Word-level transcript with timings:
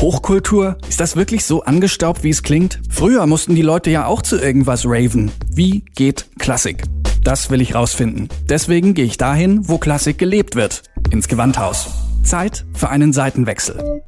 Hochkultur? 0.00 0.78
Ist 0.88 0.98
das 0.98 1.14
wirklich 1.14 1.44
so 1.44 1.62
angestaubt, 1.62 2.24
wie 2.24 2.30
es 2.30 2.42
klingt? 2.42 2.80
Früher 2.88 3.26
mussten 3.26 3.54
die 3.54 3.60
Leute 3.60 3.90
ja 3.90 4.06
auch 4.06 4.22
zu 4.22 4.38
irgendwas 4.38 4.86
raven. 4.86 5.30
Wie 5.52 5.84
geht 5.94 6.26
Klassik? 6.38 6.84
Das 7.22 7.50
will 7.50 7.60
ich 7.60 7.74
rausfinden. 7.74 8.30
Deswegen 8.48 8.94
gehe 8.94 9.04
ich 9.04 9.18
dahin, 9.18 9.68
wo 9.68 9.76
Klassik 9.76 10.16
gelebt 10.16 10.56
wird. 10.56 10.84
Ins 11.10 11.28
Gewandhaus. 11.28 11.90
Zeit 12.22 12.64
für 12.72 12.88
einen 12.88 13.12
Seitenwechsel. 13.12 14.02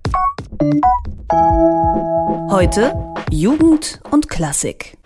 Heute 2.51 2.95
Jugend 3.31 4.01
und 4.11 4.31
Klassik. 4.31 4.97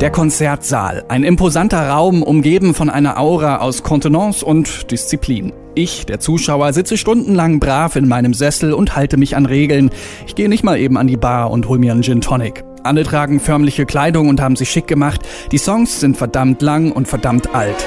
Der 0.00 0.10
Konzertsaal. 0.10 1.04
Ein 1.08 1.24
imposanter 1.24 1.90
Raum, 1.90 2.22
umgeben 2.22 2.72
von 2.72 2.88
einer 2.88 3.18
Aura 3.18 3.58
aus 3.58 3.82
Kontenance 3.82 4.42
und 4.42 4.90
Disziplin. 4.90 5.52
Ich, 5.78 6.06
der 6.06 6.20
Zuschauer, 6.20 6.72
sitze 6.72 6.96
stundenlang 6.96 7.60
brav 7.60 7.96
in 7.96 8.08
meinem 8.08 8.32
Sessel 8.32 8.72
und 8.72 8.96
halte 8.96 9.18
mich 9.18 9.36
an 9.36 9.44
Regeln. 9.44 9.90
Ich 10.26 10.34
gehe 10.34 10.48
nicht 10.48 10.64
mal 10.64 10.78
eben 10.78 10.96
an 10.96 11.06
die 11.06 11.18
Bar 11.18 11.50
und 11.50 11.68
hol 11.68 11.78
mir 11.78 11.92
einen 11.92 12.02
Gin 12.02 12.22
Tonic. 12.22 12.64
Alle 12.82 13.04
tragen 13.04 13.40
förmliche 13.40 13.84
Kleidung 13.84 14.30
und 14.30 14.40
haben 14.40 14.56
sich 14.56 14.70
schick 14.70 14.86
gemacht. 14.86 15.20
Die 15.52 15.58
Songs 15.58 16.00
sind 16.00 16.16
verdammt 16.16 16.62
lang 16.62 16.92
und 16.92 17.08
verdammt 17.08 17.54
alt. 17.54 17.86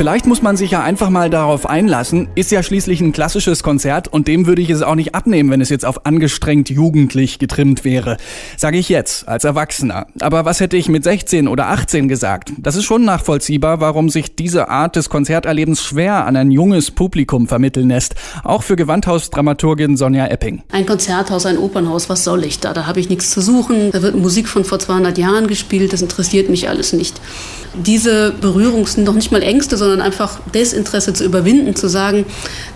Vielleicht 0.00 0.24
muss 0.24 0.40
man 0.40 0.56
sich 0.56 0.70
ja 0.70 0.82
einfach 0.82 1.10
mal 1.10 1.28
darauf 1.28 1.68
einlassen. 1.68 2.28
Ist 2.34 2.50
ja 2.50 2.62
schließlich 2.62 3.02
ein 3.02 3.12
klassisches 3.12 3.62
Konzert 3.62 4.08
und 4.08 4.28
dem 4.28 4.46
würde 4.46 4.62
ich 4.62 4.70
es 4.70 4.80
auch 4.80 4.94
nicht 4.94 5.14
abnehmen, 5.14 5.50
wenn 5.50 5.60
es 5.60 5.68
jetzt 5.68 5.84
auf 5.84 6.06
angestrengt 6.06 6.70
jugendlich 6.70 7.38
getrimmt 7.38 7.84
wäre. 7.84 8.16
Sage 8.56 8.78
ich 8.78 8.88
jetzt, 8.88 9.28
als 9.28 9.44
Erwachsener. 9.44 10.06
Aber 10.20 10.46
was 10.46 10.60
hätte 10.60 10.78
ich 10.78 10.88
mit 10.88 11.04
16 11.04 11.46
oder 11.46 11.66
18 11.66 12.08
gesagt? 12.08 12.50
Das 12.56 12.76
ist 12.76 12.84
schon 12.84 13.04
nachvollziehbar, 13.04 13.82
warum 13.82 14.08
sich 14.08 14.34
diese 14.34 14.70
Art 14.70 14.96
des 14.96 15.10
Konzerterlebens 15.10 15.82
schwer 15.82 16.24
an 16.24 16.34
ein 16.34 16.50
junges 16.50 16.90
Publikum 16.90 17.46
vermitteln 17.46 17.90
lässt. 17.90 18.14
Auch 18.42 18.62
für 18.62 18.76
Gewandhausdramaturgin 18.76 19.98
Sonja 19.98 20.28
Epping. 20.28 20.62
Ein 20.72 20.86
Konzerthaus, 20.86 21.44
ein 21.44 21.58
Opernhaus, 21.58 22.08
was 22.08 22.24
soll 22.24 22.46
ich 22.46 22.58
da? 22.58 22.72
Da 22.72 22.86
habe 22.86 23.00
ich 23.00 23.10
nichts 23.10 23.32
zu 23.32 23.42
suchen. 23.42 23.90
Da 23.90 24.00
wird 24.00 24.14
Musik 24.14 24.48
von 24.48 24.64
vor 24.64 24.78
200 24.78 25.18
Jahren 25.18 25.46
gespielt. 25.46 25.92
Das 25.92 26.00
interessiert 26.00 26.48
mich 26.48 26.70
alles 26.70 26.94
nicht. 26.94 27.20
Diese 27.74 28.32
Berührung 28.32 28.86
sind 28.86 29.04
noch 29.04 29.14
nicht 29.14 29.30
mal 29.30 29.42
Ängste, 29.42 29.76
sondern 29.76 29.89
sondern 29.90 30.06
einfach 30.06 30.38
Desinteresse 30.54 31.12
zu 31.12 31.24
überwinden, 31.24 31.74
zu 31.74 31.88
sagen, 31.88 32.24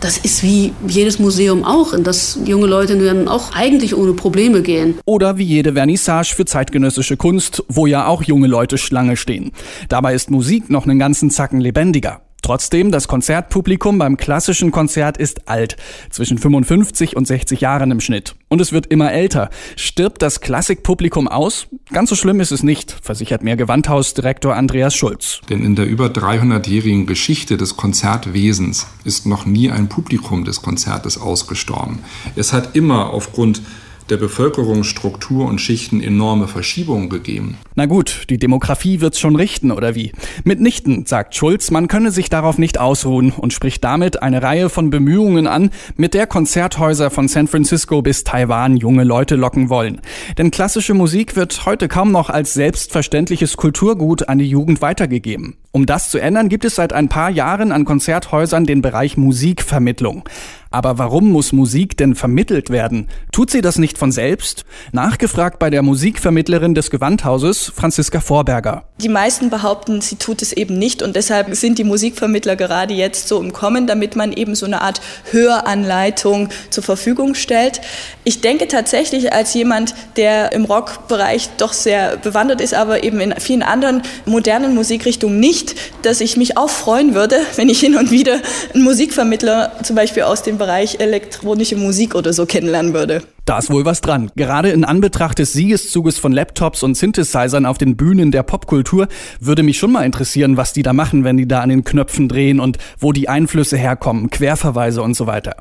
das 0.00 0.18
ist 0.18 0.42
wie 0.42 0.72
jedes 0.86 1.18
Museum 1.18 1.64
auch, 1.64 1.92
in 1.92 2.02
das 2.02 2.38
junge 2.44 2.66
Leute 2.66 2.98
dann 2.98 3.28
auch 3.28 3.54
eigentlich 3.54 3.96
ohne 3.96 4.14
Probleme 4.14 4.62
gehen. 4.62 4.98
Oder 5.04 5.38
wie 5.38 5.44
jede 5.44 5.74
Vernissage 5.74 6.34
für 6.34 6.44
zeitgenössische 6.44 7.16
Kunst, 7.16 7.62
wo 7.68 7.86
ja 7.86 8.06
auch 8.06 8.22
junge 8.24 8.48
Leute 8.48 8.78
Schlange 8.78 9.16
stehen. 9.16 9.52
Dabei 9.88 10.14
ist 10.14 10.30
Musik 10.30 10.70
noch 10.70 10.86
einen 10.86 10.98
ganzen 10.98 11.30
Zacken 11.30 11.60
lebendiger. 11.60 12.20
Trotzdem, 12.44 12.90
das 12.90 13.08
Konzertpublikum 13.08 13.96
beim 13.96 14.18
klassischen 14.18 14.70
Konzert 14.70 15.16
ist 15.16 15.48
alt, 15.48 15.78
zwischen 16.10 16.36
55 16.36 17.16
und 17.16 17.26
60 17.26 17.62
Jahren 17.62 17.90
im 17.90 18.00
Schnitt. 18.00 18.34
Und 18.48 18.60
es 18.60 18.70
wird 18.70 18.88
immer 18.88 19.10
älter. 19.10 19.48
Stirbt 19.76 20.20
das 20.20 20.42
Klassikpublikum 20.42 21.26
aus? 21.26 21.68
Ganz 21.90 22.10
so 22.10 22.16
schlimm 22.16 22.40
ist 22.40 22.52
es 22.52 22.62
nicht, 22.62 22.98
versichert 23.00 23.42
mir 23.42 23.56
Gewandhausdirektor 23.56 24.54
Andreas 24.54 24.94
Schulz. 24.94 25.40
Denn 25.48 25.64
in 25.64 25.74
der 25.74 25.86
über 25.86 26.08
300-jährigen 26.08 27.06
Geschichte 27.06 27.56
des 27.56 27.78
Konzertwesens 27.78 28.88
ist 29.04 29.24
noch 29.24 29.46
nie 29.46 29.70
ein 29.70 29.88
Publikum 29.88 30.44
des 30.44 30.60
Konzertes 30.60 31.18
ausgestorben. 31.18 32.00
Es 32.36 32.52
hat 32.52 32.76
immer 32.76 33.08
aufgrund 33.14 33.62
der 34.10 34.16
Bevölkerungsstruktur 34.18 35.46
und 35.46 35.60
Schichten 35.60 36.02
enorme 36.02 36.48
Verschiebungen 36.48 37.08
gegeben. 37.08 37.56
Na 37.74 37.86
gut, 37.86 38.24
die 38.30 38.38
Demografie 38.38 39.00
wird's 39.00 39.18
schon 39.18 39.36
richten, 39.36 39.70
oder 39.70 39.94
wie? 39.94 40.12
Mitnichten, 40.44 41.06
sagt 41.06 41.34
Schulz, 41.34 41.70
man 41.70 41.88
könne 41.88 42.10
sich 42.10 42.28
darauf 42.28 42.58
nicht 42.58 42.78
ausruhen 42.78 43.32
und 43.32 43.52
spricht 43.52 43.82
damit 43.82 44.22
eine 44.22 44.42
Reihe 44.42 44.68
von 44.68 44.90
Bemühungen 44.90 45.46
an, 45.46 45.70
mit 45.96 46.14
der 46.14 46.26
Konzerthäuser 46.26 47.10
von 47.10 47.28
San 47.28 47.48
Francisco 47.48 48.02
bis 48.02 48.24
Taiwan 48.24 48.76
junge 48.76 49.04
Leute 49.04 49.36
locken 49.36 49.70
wollen. 49.70 50.00
Denn 50.38 50.50
klassische 50.50 50.94
Musik 50.94 51.36
wird 51.36 51.64
heute 51.64 51.88
kaum 51.88 52.12
noch 52.12 52.30
als 52.30 52.54
selbstverständliches 52.54 53.56
Kulturgut 53.56 54.28
an 54.28 54.38
die 54.38 54.48
Jugend 54.48 54.82
weitergegeben. 54.82 55.56
Um 55.72 55.86
das 55.86 56.08
zu 56.08 56.18
ändern, 56.18 56.48
gibt 56.48 56.64
es 56.64 56.76
seit 56.76 56.92
ein 56.92 57.08
paar 57.08 57.30
Jahren 57.30 57.72
an 57.72 57.84
Konzerthäusern 57.84 58.64
den 58.64 58.80
Bereich 58.80 59.16
Musikvermittlung. 59.16 60.22
Aber 60.70 60.98
warum 60.98 61.30
muss 61.30 61.52
Musik 61.52 61.96
denn 61.96 62.14
vermittelt 62.14 62.70
werden? 62.70 63.08
Tut 63.32 63.50
sie 63.50 63.60
das 63.60 63.78
nicht 63.78 63.93
von 63.98 64.12
selbst? 64.12 64.64
Nachgefragt 64.92 65.58
bei 65.58 65.70
der 65.70 65.82
Musikvermittlerin 65.82 66.74
des 66.74 66.90
Gewandhauses, 66.90 67.72
Franziska 67.74 68.20
Vorberger. 68.20 68.84
Die 69.00 69.08
meisten 69.08 69.50
behaupten, 69.50 70.00
sie 70.00 70.16
tut 70.16 70.42
es 70.42 70.52
eben 70.52 70.78
nicht 70.78 71.02
und 71.02 71.16
deshalb 71.16 71.54
sind 71.54 71.78
die 71.78 71.84
Musikvermittler 71.84 72.56
gerade 72.56 72.94
jetzt 72.94 73.28
so 73.28 73.40
im 73.40 73.52
Kommen, 73.52 73.86
damit 73.86 74.16
man 74.16 74.32
eben 74.32 74.54
so 74.54 74.66
eine 74.66 74.82
Art 74.82 75.00
Höranleitung 75.30 76.48
zur 76.70 76.84
Verfügung 76.84 77.34
stellt. 77.34 77.80
Ich 78.24 78.40
denke 78.40 78.68
tatsächlich 78.68 79.32
als 79.32 79.52
jemand, 79.54 79.94
der 80.16 80.52
im 80.52 80.64
Rockbereich 80.64 81.50
doch 81.58 81.72
sehr 81.72 82.16
bewandert 82.16 82.60
ist, 82.60 82.74
aber 82.74 83.04
eben 83.04 83.20
in 83.20 83.34
vielen 83.40 83.62
anderen 83.62 84.02
modernen 84.26 84.74
Musikrichtungen 84.74 85.40
nicht, 85.40 85.74
dass 86.02 86.20
ich 86.20 86.36
mich 86.36 86.56
auch 86.56 86.70
freuen 86.70 87.14
würde, 87.14 87.40
wenn 87.56 87.68
ich 87.68 87.80
hin 87.80 87.96
und 87.96 88.10
wieder 88.10 88.40
einen 88.72 88.84
Musikvermittler 88.84 89.72
zum 89.82 89.96
Beispiel 89.96 90.22
aus 90.22 90.42
dem 90.42 90.58
Bereich 90.58 91.00
elektronische 91.00 91.76
Musik 91.76 92.14
oder 92.14 92.32
so 92.32 92.46
kennenlernen 92.46 92.94
würde. 92.94 93.22
Da 93.44 93.58
ist 93.58 93.70
wohl 93.70 93.84
was 93.84 94.00
dran. 94.00 94.30
Gerade 94.36 94.70
in 94.70 94.84
Anbetracht 94.84 95.38
des 95.38 95.52
Siegeszuges 95.52 96.18
von 96.18 96.32
Laptops 96.32 96.82
und 96.82 96.96
Synthesizern 96.96 97.66
auf 97.66 97.76
den 97.76 97.94
Bühnen 97.94 98.30
der 98.30 98.42
Popkultur 98.42 99.06
würde 99.38 99.62
mich 99.62 99.78
schon 99.78 99.92
mal 99.92 100.04
interessieren, 100.04 100.56
was 100.56 100.72
die 100.72 100.82
da 100.82 100.94
machen, 100.94 101.24
wenn 101.24 101.36
die 101.36 101.46
da 101.46 101.60
an 101.60 101.68
den 101.68 101.84
Knöpfen 101.84 102.28
drehen 102.28 102.58
und 102.58 102.78
wo 102.98 103.12
die 103.12 103.28
Einflüsse 103.28 103.76
herkommen, 103.76 104.30
Querverweise 104.30 105.02
und 105.02 105.14
so 105.14 105.26
weiter. 105.26 105.56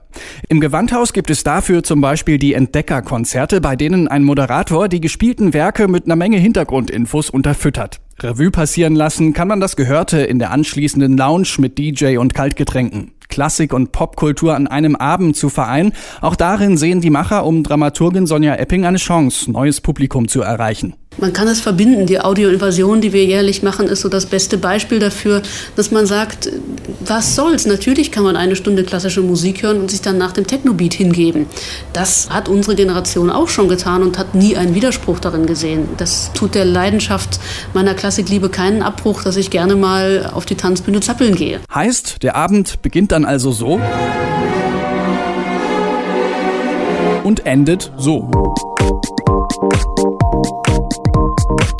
Im 0.47 0.61
Gewandhaus 0.61 1.11
gibt 1.11 1.29
es 1.29 1.43
dafür 1.43 1.83
zum 1.83 1.99
Beispiel 1.99 2.37
die 2.37 2.53
Entdeckerkonzerte, 2.53 3.59
bei 3.59 3.75
denen 3.75 4.07
ein 4.07 4.23
Moderator 4.23 4.87
die 4.87 5.01
gespielten 5.01 5.53
Werke 5.53 5.89
mit 5.89 6.05
einer 6.05 6.15
Menge 6.15 6.37
Hintergrundinfos 6.37 7.29
unterfüttert. 7.29 7.99
Revue 8.19 8.51
passieren 8.51 8.95
lassen 8.95 9.33
kann 9.33 9.47
man 9.47 9.59
das 9.59 9.75
Gehörte 9.75 10.19
in 10.19 10.39
der 10.39 10.51
anschließenden 10.51 11.17
Lounge 11.17 11.47
mit 11.57 11.77
DJ 11.77 12.17
und 12.17 12.33
Kaltgetränken. 12.33 13.11
Klassik 13.27 13.73
und 13.73 13.91
Popkultur 13.91 14.55
an 14.55 14.67
einem 14.67 14.95
Abend 14.95 15.35
zu 15.35 15.49
vereinen. 15.49 15.93
Auch 16.21 16.35
darin 16.35 16.77
sehen 16.77 17.01
die 17.01 17.09
Macher 17.09 17.45
um 17.45 17.63
Dramaturgin 17.63 18.27
Sonja 18.27 18.55
Epping 18.55 18.85
eine 18.85 18.97
Chance, 18.97 19.51
neues 19.51 19.81
Publikum 19.81 20.27
zu 20.27 20.41
erreichen. 20.41 20.93
Man 21.17 21.33
kann 21.33 21.47
es 21.47 21.61
verbinden. 21.61 22.05
Die 22.05 22.19
Audioinvasion, 22.19 23.01
die 23.01 23.13
wir 23.13 23.23
jährlich 23.25 23.63
machen, 23.63 23.87
ist 23.87 24.01
so 24.01 24.09
das 24.09 24.25
beste 24.25 24.57
Beispiel 24.57 24.99
dafür, 24.99 25.41
dass 25.75 25.91
man 25.91 26.05
sagt, 26.05 26.49
was 27.05 27.35
soll's? 27.35 27.65
Natürlich 27.65 28.11
kann 28.11 28.23
man 28.23 28.35
eine 28.35 28.55
Stunde 28.55 28.83
klassische 28.83 29.21
Musik 29.21 29.63
hören 29.63 29.79
und 29.79 29.91
sich 29.91 30.01
dann 30.01 30.17
nach 30.17 30.31
dem 30.31 30.47
Technobeat 30.47 30.93
hingeben. 30.93 31.45
Das 31.93 32.29
hat 32.29 32.49
unsere 32.49 32.75
Generation 32.75 33.29
auch 33.29 33.47
schon 33.47 33.67
getan 33.67 34.03
und 34.03 34.17
hat 34.17 34.35
nie 34.35 34.55
einen 34.57 34.75
Widerspruch 34.75 35.19
darin 35.19 35.45
gesehen. 35.45 35.87
Das 35.97 36.31
tut 36.33 36.55
der 36.55 36.65
Leidenschaft 36.65 37.39
meiner 37.73 37.93
Klassikliebe 37.93 38.49
keinen 38.49 38.81
Abbruch, 38.81 39.23
dass 39.23 39.37
ich 39.37 39.49
gerne 39.49 39.75
mal 39.75 40.31
auf 40.33 40.45
die 40.45 40.55
Tanzbühne 40.55 40.99
zappeln 40.99 41.35
gehe. 41.35 41.59
Heißt, 41.73 42.23
der 42.23 42.35
Abend 42.35 42.81
beginnt 42.81 43.11
dann 43.11 43.25
also 43.25 43.51
so 43.51 43.79
und 47.23 47.45
endet 47.45 47.91
so. 47.97 48.29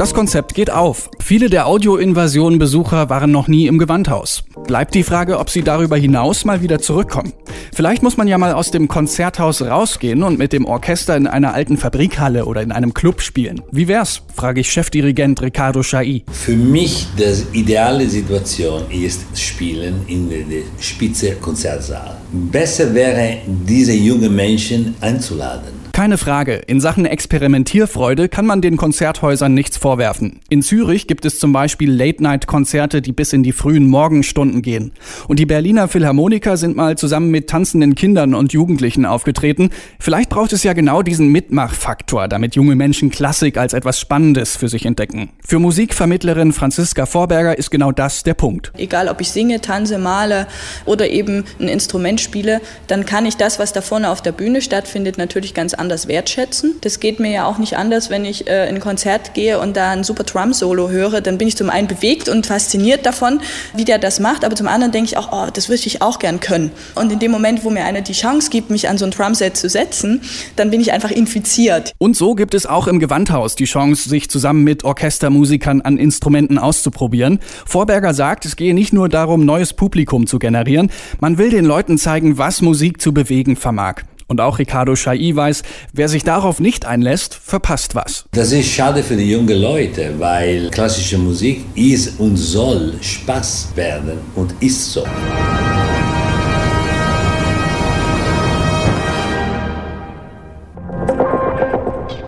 Das 0.04 0.14
Konzept 0.14 0.54
geht 0.54 0.70
auf. 0.70 1.10
Viele 1.22 1.50
der 1.50 1.66
Audioinvasion-Besucher 1.66 3.10
waren 3.10 3.32
noch 3.32 3.48
nie 3.48 3.68
im 3.68 3.78
Gewandhaus. 3.78 4.44
Bleibt 4.68 4.96
die 4.96 5.04
Frage, 5.04 5.40
ob 5.40 5.50
sie 5.50 5.62
darüber 5.62 5.96
hinaus 5.96 6.44
mal 6.44 6.62
wieder 6.62 6.80
zurückkommen. 6.80 7.32
Vielleicht 7.74 8.04
muss 8.04 8.18
man 8.18 8.28
ja 8.28 8.38
mal 8.38 8.52
aus 8.52 8.70
dem 8.70 8.90
Konzerthaus 8.90 9.62
rausgehen 9.62 10.24
und 10.24 10.38
mit 10.38 10.52
dem 10.52 10.66
Orchester 10.66 11.16
in 11.16 11.26
einer 11.26 11.54
alten 11.54 11.78
Fabrikhalle 11.78 12.44
oder 12.44 12.62
in 12.62 12.74
einem 12.74 12.94
Club 12.94 13.22
spielen. 13.22 13.62
Wie 13.72 13.88
wär's? 13.88 14.24
frage 14.36 14.60
ich 14.60 14.70
Chefdirigent 14.74 15.42
Ricardo 15.42 15.82
Chai. 15.84 16.24
Für 16.30 16.58
mich 16.58 17.08
die 17.18 17.60
ideale 17.60 18.10
Situation 18.10 18.84
ist 18.92 19.22
Spielen 19.40 20.02
in 20.08 20.30
der 20.30 20.44
Spitze 20.82 21.36
Konzertsaal. 21.36 22.18
Besser 22.34 22.94
wäre, 22.94 23.38
diese 23.48 23.94
jungen 23.94 24.36
Menschen 24.36 24.96
einzuladen 25.00 25.83
Keine 25.96 26.18
Frage, 26.18 26.56
in 26.56 26.82
Sachen 26.82 27.06
Experimentierfreude 27.06 28.28
kann 28.28 28.48
man 28.48 28.62
den 28.62 28.78
Konzerthäusern 28.78 29.54
nichts 29.54 29.78
vorwerfen. 29.78 30.40
In 30.50 30.64
Zürich 30.64 31.06
gibt 31.06 31.24
es 31.24 31.38
zum 31.38 31.54
Beispiel 31.54 31.94
Late-Night-Konzerte, 31.94 33.00
die 33.00 33.12
bis 33.12 33.32
in 33.32 33.44
die 33.44 33.52
frühen 33.52 33.88
Morgenstunden 33.88 34.64
gehen. 34.64 34.94
Und 35.28 35.38
die 35.38 35.46
Berliner 35.46 35.88
Philharmoniker 35.88 36.58
sind 36.58 36.76
mal 36.76 36.98
zusammen 36.98 37.30
mit 37.30 37.48
tanzenden 37.48 37.94
Kindern 37.94 38.34
und 38.34 38.54
Jugendlichen 38.54 39.06
aufgetreten. 39.06 39.70
Vielleicht 40.00 40.32
braucht 40.32 40.52
es 40.54 40.64
ja 40.64 40.74
genau 40.74 41.04
diesen 41.04 41.28
Mitmachfaktor, 41.28 42.28
damit 42.28 42.56
junge 42.56 42.74
Menschen 42.74 43.12
Klassik 43.12 43.58
als 43.58 43.74
etwas 43.74 44.00
Spannendes 44.00 44.58
für 44.58 44.70
sich 44.70 44.88
entdecken. 44.88 45.30
Für 45.46 45.60
Musikvermittlerin 45.60 46.54
Franziska 46.54 47.06
Vorberger 47.06 47.56
ist 47.56 47.70
genau 47.70 47.92
das 47.92 48.24
der 48.24 48.34
Punkt. 48.34 48.74
Egal, 48.78 49.10
ob 49.10 49.22
ich 49.22 49.30
singe, 49.30 49.62
tanze, 49.62 50.00
male 50.00 50.48
oder 50.86 51.08
eben 51.08 51.44
ein 51.60 51.68
Instrument 51.68 52.20
spiele, 52.20 52.62
dann 52.88 53.06
kann 53.06 53.28
ich 53.28 53.38
das, 53.38 53.60
was 53.60 53.74
da 53.74 53.82
vorne 53.82 54.10
auf 54.10 54.24
der 54.24 54.32
Bühne 54.32 54.64
stattfindet, 54.64 55.20
natürlich 55.20 55.54
ganz 55.54 55.76
anders 55.76 55.83
wertschätzen. 55.90 56.76
Das 56.82 57.00
geht 57.00 57.20
mir 57.20 57.32
ja 57.32 57.46
auch 57.46 57.58
nicht 57.58 57.78
anders, 57.78 58.10
wenn 58.10 58.26
ich 58.26 58.48
äh, 58.48 58.68
in 58.70 58.76
ein 58.76 58.82
Konzert 58.82 59.34
gehe 59.34 59.60
und 59.60 59.76
da 59.78 59.92
ein 59.92 60.04
super 60.04 60.24
Drum-Solo 60.24 60.90
höre. 60.90 61.22
Dann 61.22 61.38
bin 61.38 61.48
ich 61.48 61.58
zum 61.58 61.70
einen 61.70 61.88
bewegt 61.88 62.30
und 62.30 62.46
fasziniert 62.46 63.06
davon, 63.06 63.42
wie 63.76 63.86
der 63.86 64.00
das 64.00 64.20
macht, 64.20 64.46
aber 64.46 64.56
zum 64.56 64.68
anderen 64.68 64.92
denke 64.92 65.08
ich 65.08 65.18
auch, 65.18 65.30
oh, 65.32 65.50
das 65.54 65.70
würde 65.70 65.82
ich 65.86 66.02
auch 66.02 66.20
gern 66.20 66.40
können. 66.40 66.72
Und 66.96 67.12
in 67.12 67.20
dem 67.20 67.32
Moment, 67.32 67.64
wo 67.64 67.70
mir 67.70 67.86
einer 67.86 68.02
die 68.02 68.14
Chance 68.14 68.50
gibt, 68.50 68.70
mich 68.70 68.90
an 68.90 68.98
so 68.98 69.06
ein 69.06 69.12
Drumset 69.12 69.58
zu 69.58 69.70
setzen, 69.70 70.22
dann 70.56 70.72
bin 70.72 70.82
ich 70.82 70.92
einfach 70.92 71.12
infiziert. 71.12 71.94
Und 71.98 72.16
so 72.16 72.36
gibt 72.36 72.54
es 72.54 72.66
auch 72.66 72.88
im 72.88 73.00
Gewandhaus 73.00 73.56
die 73.56 73.66
Chance, 73.66 74.10
sich 74.10 74.30
zusammen 74.30 74.64
mit 74.64 74.84
Orchestermusikern 74.84 75.82
an 75.82 75.98
Instrumenten 75.98 76.58
auszuprobieren. 76.58 77.40
Vorberger 77.66 78.14
sagt, 78.14 78.46
es 78.46 78.56
gehe 78.56 78.74
nicht 78.74 78.94
nur 78.94 79.10
darum, 79.10 79.46
neues 79.46 79.74
Publikum 79.74 80.28
zu 80.28 80.40
generieren, 80.40 80.92
man 81.20 81.38
will 81.38 81.50
den 81.50 81.66
Leuten 81.66 81.98
zeigen, 81.98 82.38
was 82.38 82.62
Musik 82.62 83.02
zu 83.02 83.14
bewegen 83.14 83.56
vermag. 83.56 84.04
Und 84.28 84.42
auch 84.42 84.60
Ricardo 84.60 84.96
Chai 84.96 85.32
weiß, 85.34 85.64
wer 85.94 86.10
sich 86.10 86.24
darauf 86.24 86.60
nicht 86.60 86.86
einlässt, 86.86 87.36
verpasst 87.36 87.96
was. 87.96 88.26
Das 88.32 88.52
ist 88.52 88.70
schade 88.70 89.04
für 89.04 89.16
die 89.16 89.30
jungen 89.32 89.62
Leute, 89.62 90.14
weil 90.18 90.70
klassische 90.70 91.18
Musik 91.18 91.66
ist 91.76 92.20
und 92.20 92.38
soll 92.38 92.94
Spaß 93.02 93.70
werden 93.76 94.20
und 94.36 94.54
ist 94.60 94.94
so. 94.94 95.06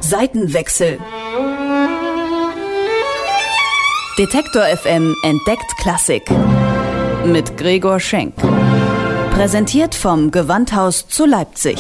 Seitenwechsel. 0.01 0.99
Detektor 4.17 4.63
FM 4.63 5.13
entdeckt 5.23 5.77
Klassik. 5.81 6.23
Mit 7.25 7.57
Gregor 7.57 7.99
Schenk. 7.99 8.33
Präsentiert 9.35 9.95
vom 9.95 10.31
Gewandhaus 10.31 11.09
zu 11.09 11.25
Leipzig. 11.25 11.75